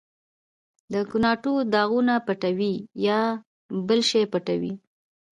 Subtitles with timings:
[0.93, 2.73] د ګناټو داغونه پټوې،
[3.07, 3.19] یا
[3.87, 4.73] بل شی پټوې؟